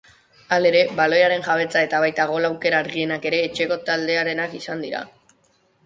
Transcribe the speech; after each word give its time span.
Halere, 0.55 0.79
baloiaren 0.99 1.45
jabetza 1.49 1.83
eta 1.89 2.01
baita 2.05 2.27
gol-aukera 2.33 2.81
argienak 2.87 3.31
ere 3.33 3.45
etxeko 3.51 3.81
taldearenak 3.91 4.61
izan 4.63 4.87
dira. 4.89 5.09